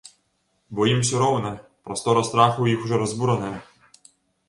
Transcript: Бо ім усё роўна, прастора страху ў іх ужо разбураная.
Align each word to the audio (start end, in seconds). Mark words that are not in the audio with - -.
Бо 0.77 0.87
ім 0.91 1.03
усё 1.03 1.21
роўна, 1.25 1.51
прастора 1.91 2.25
страху 2.33 2.55
ў 2.61 2.67
іх 2.75 2.79
ужо 2.91 2.95
разбураная. 3.07 3.57